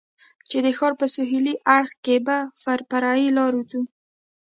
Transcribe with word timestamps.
چې 0.49 0.57
د 0.65 0.67
ښار 0.77 0.93
په 0.99 1.05
سهېلي 1.15 1.55
اړخ 1.75 1.91
کې 2.05 2.15
به 2.25 2.37
پر 2.63 2.79
فرعي 2.89 3.27
لارو 3.37 3.61
ځو. 3.69 3.81